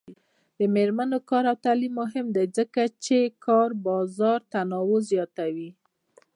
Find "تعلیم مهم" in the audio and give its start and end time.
1.65-2.25